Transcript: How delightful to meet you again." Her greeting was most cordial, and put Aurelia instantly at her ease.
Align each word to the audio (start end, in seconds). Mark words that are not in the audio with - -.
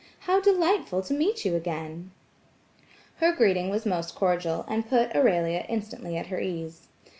How 0.21 0.41
delightful 0.41 1.03
to 1.03 1.13
meet 1.13 1.45
you 1.45 1.53
again." 1.55 2.09
Her 3.17 3.31
greeting 3.33 3.69
was 3.69 3.85
most 3.85 4.15
cordial, 4.15 4.65
and 4.67 4.89
put 4.89 5.15
Aurelia 5.15 5.63
instantly 5.69 6.17
at 6.17 6.25
her 6.33 6.39
ease. 6.39 6.87